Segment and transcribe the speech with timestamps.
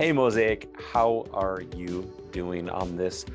[0.00, 3.26] Hey, Mosaic, how are you doing on this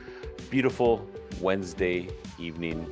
[0.49, 1.07] beautiful
[1.39, 2.91] Wednesday evening?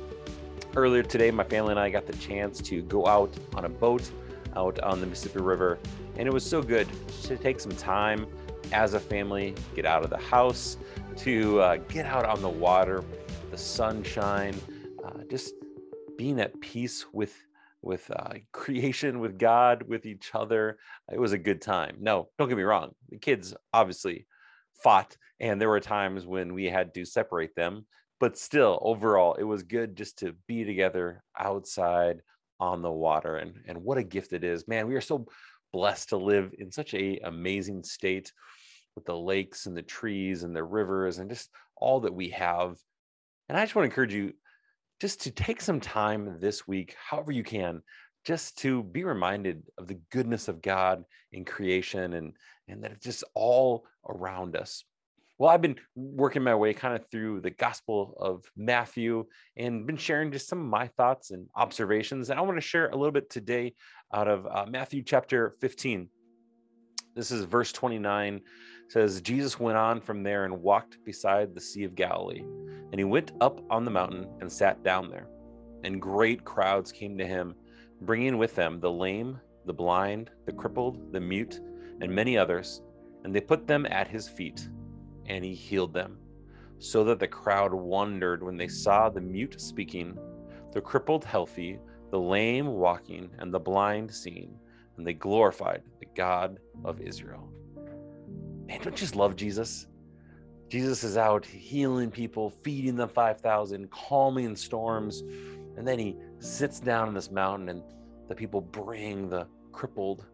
[0.76, 4.08] Earlier today, my family and I got the chance to go out on a boat
[4.54, 5.80] out on the Mississippi River,
[6.16, 6.86] and it was so good
[7.24, 8.28] to take some time
[8.70, 10.76] as a family, get out of the house,
[11.16, 13.02] to uh, get out on the water,
[13.50, 14.54] the sunshine,
[15.04, 15.52] uh, just
[16.16, 17.34] being at peace with
[17.84, 20.78] with uh, creation, with God, with each other.
[21.12, 21.96] It was a good time.
[22.00, 22.92] No, don't get me wrong.
[23.10, 24.26] The kids obviously
[24.82, 27.86] fought, and there were times when we had to separate them.
[28.20, 32.20] But still, overall, it was good just to be together outside
[32.60, 33.36] on the water.
[33.36, 34.68] And, and what a gift it is.
[34.68, 35.26] Man, we are so
[35.72, 38.32] blessed to live in such a amazing state
[38.94, 42.76] with the lakes and the trees and the rivers and just all that we have.
[43.48, 44.32] And I just want to encourage you
[45.04, 47.82] just to take some time this week, however you can,
[48.24, 52.32] just to be reminded of the goodness of God in creation and,
[52.68, 54.82] and that it's just all around us.
[55.36, 59.26] Well, I've been working my way kind of through the Gospel of Matthew
[59.58, 62.30] and been sharing just some of my thoughts and observations.
[62.30, 63.74] And I want to share a little bit today
[64.14, 66.08] out of uh, Matthew chapter 15.
[67.14, 68.40] This is verse 29
[68.88, 72.42] says Jesus went on from there and walked beside the Sea of Galilee.
[72.94, 75.26] And he went up on the mountain and sat down there.
[75.82, 77.56] And great crowds came to him,
[78.02, 81.58] bringing with them the lame, the blind, the crippled, the mute,
[82.00, 82.82] and many others.
[83.24, 84.68] And they put them at his feet,
[85.26, 86.18] and he healed them.
[86.78, 90.16] So that the crowd wondered when they saw the mute speaking,
[90.70, 91.80] the crippled healthy,
[92.12, 94.54] the lame walking, and the blind seeing,
[94.96, 97.50] and they glorified the God of Israel
[98.66, 99.86] man, don't you just love Jesus?
[100.74, 105.20] Jesus is out healing people, feeding the 5,000, calming storms.
[105.76, 107.80] And then he sits down in this mountain, and
[108.26, 110.24] the people bring the crippled,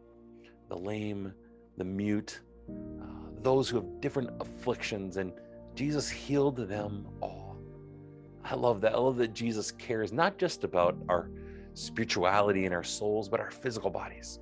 [0.71, 1.35] the lame,
[1.77, 3.05] the mute, uh,
[3.43, 5.31] those who have different afflictions, and
[5.75, 7.59] Jesus healed them all.
[8.43, 8.95] I love that.
[8.95, 11.29] I love that Jesus cares not just about our
[11.75, 14.41] spirituality and our souls, but our physical bodies.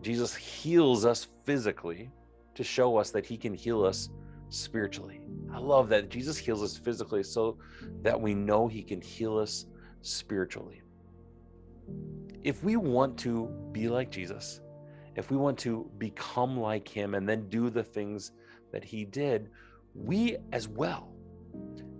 [0.00, 2.10] Jesus heals us physically
[2.54, 4.08] to show us that he can heal us
[4.50, 5.20] spiritually.
[5.52, 7.58] I love that Jesus heals us physically so
[8.02, 9.66] that we know he can heal us
[10.02, 10.82] spiritually.
[12.44, 14.60] If we want to be like Jesus,
[15.16, 18.32] if we want to become like him and then do the things
[18.72, 19.50] that he did,
[19.94, 21.12] we as well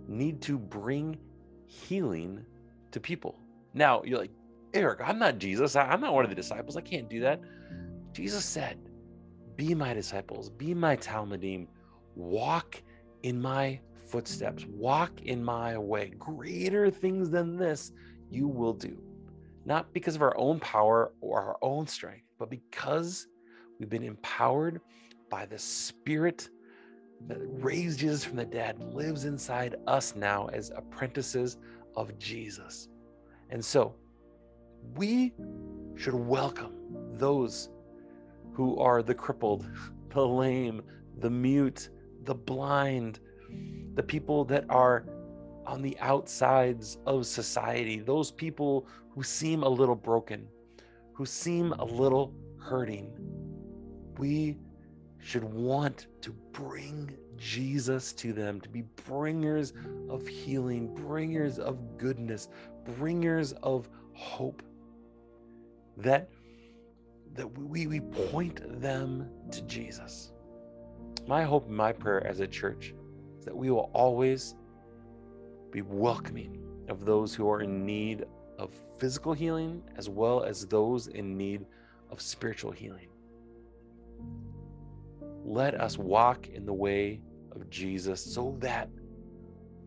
[0.07, 1.17] need to bring
[1.65, 2.45] healing
[2.91, 3.39] to people.
[3.73, 4.31] Now, you're like,
[4.73, 5.75] Eric, I'm not Jesus.
[5.75, 6.77] I'm not one of the disciples.
[6.77, 7.41] I can't do that.
[8.13, 8.77] Jesus said,
[9.55, 11.67] be my disciples, be my Talmidim,
[12.15, 12.81] walk
[13.23, 16.11] in my footsteps, walk in my way.
[16.19, 17.91] Greater things than this
[18.29, 19.01] you will do.
[19.65, 23.27] Not because of our own power or our own strength, but because
[23.79, 24.81] we've been empowered
[25.29, 26.49] by the Spirit
[27.27, 31.57] that raised Jesus from the dead, lives inside us now as apprentices
[31.95, 32.89] of Jesus.
[33.49, 33.95] And so
[34.95, 35.33] we
[35.95, 36.73] should welcome
[37.13, 37.69] those
[38.53, 39.69] who are the crippled,
[40.09, 40.81] the lame,
[41.19, 41.89] the mute,
[42.23, 43.19] the blind,
[43.95, 45.05] the people that are
[45.65, 50.47] on the outsides of society, those people who seem a little broken,
[51.13, 53.11] who seem a little hurting.
[54.17, 54.57] We
[55.19, 59.73] should want to bring Jesus to them, to be bringers
[60.09, 62.49] of healing, bringers of goodness,
[62.97, 64.61] bringers of hope.
[65.97, 66.29] That
[67.33, 70.30] that we, we point them to Jesus.
[71.27, 72.93] My hope and my prayer as a church
[73.39, 74.55] is that we will always
[75.71, 76.59] be welcoming
[76.89, 78.25] of those who are in need
[78.57, 81.65] of physical healing as well as those in need
[82.09, 83.07] of spiritual healing.
[85.43, 87.21] Let us walk in the way
[87.55, 88.89] of Jesus so that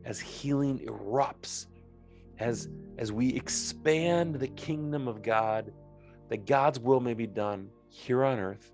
[0.05, 1.67] as healing erupts,
[2.39, 2.69] as,
[2.99, 5.73] as we expand the kingdom of God
[6.29, 8.73] that God's will may be done here on earth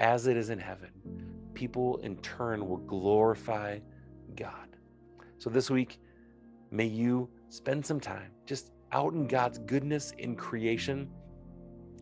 [0.00, 0.90] as it is in heaven.
[1.54, 3.78] People in turn will glorify
[4.36, 4.76] God.
[5.38, 5.98] So this week,
[6.70, 11.10] may you spend some time just out in God's goodness in creation.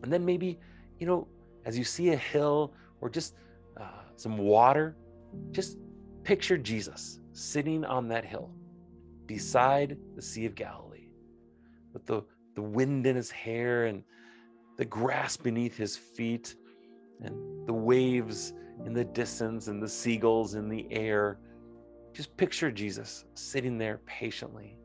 [0.03, 0.59] And then maybe,
[0.99, 1.27] you know,
[1.65, 3.35] as you see a hill or just
[3.79, 4.95] uh, some water,
[5.51, 5.77] just
[6.23, 8.51] picture Jesus sitting on that hill
[9.25, 11.09] beside the Sea of Galilee
[11.93, 12.23] with the,
[12.55, 14.03] the wind in his hair and
[14.77, 16.55] the grass beneath his feet,
[17.23, 18.53] and the waves
[18.85, 21.39] in the distance, and the seagulls in the air.
[22.13, 24.77] Just picture Jesus sitting there patiently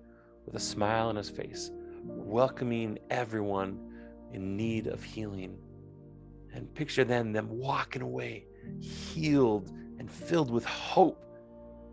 [0.45, 1.71] with a smile on his face,
[2.05, 3.81] welcoming everyone
[4.33, 5.57] in need of healing.
[6.53, 8.47] And picture then them walking away,
[8.81, 11.23] healed and filled with hope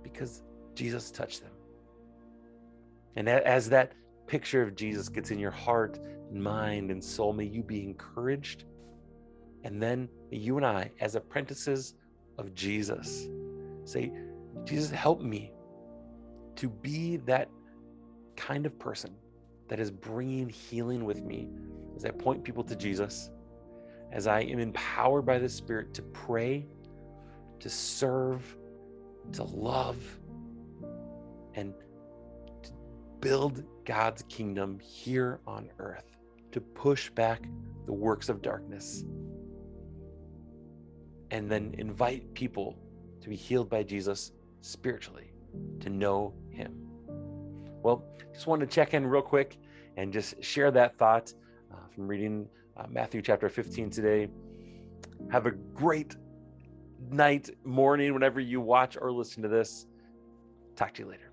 [0.04, 0.44] because
[0.76, 1.52] Jesus touched them.
[3.16, 3.94] And as that
[4.28, 6.00] picture of Jesus gets in your heart
[6.32, 8.66] and mind and soul, may you be encouraged.
[9.64, 11.96] And then you and I, as apprentices
[12.38, 13.28] of Jesus,
[13.86, 14.12] say,
[14.66, 15.52] Jesus, help me
[16.56, 17.50] to be that
[18.36, 19.16] kind of person
[19.70, 21.50] that is bringing healing with me
[21.96, 23.32] as I point people to Jesus,
[24.12, 26.66] as I am empowered by the Spirit to pray,
[27.60, 28.58] to serve,
[29.34, 29.98] to love,
[31.56, 31.74] and
[32.64, 32.72] to
[33.20, 36.18] build God's kingdom here on earth,
[36.52, 37.44] to push back
[37.86, 39.06] the works of darkness,
[41.34, 42.78] and then invite people
[43.20, 44.32] to be healed by Jesus
[44.62, 45.34] spiritually,
[45.80, 46.76] to know Him.
[47.82, 49.58] Well, just wanted to check in real quick
[49.98, 51.34] and just share that thought
[51.72, 52.48] uh, from reading
[52.78, 54.30] uh, Matthew chapter 15 today.
[55.32, 56.16] Have a great
[57.10, 59.88] night, morning, whenever you watch or listen to this.
[60.76, 61.33] Talk to you later.